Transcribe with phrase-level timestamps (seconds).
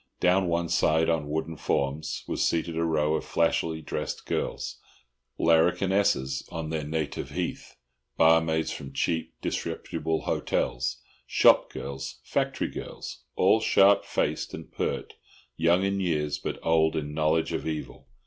[0.19, 6.43] Down one side, on wooden forms, was seated a row of flashily dressed girls—larrikin esses
[6.51, 7.75] on their native heath,
[8.17, 15.13] barmaids from cheap, disreputable hotels, shop girls, factory girls—all sharp faced and pert,
[15.55, 18.07] young in years, but old in knowledge of evil.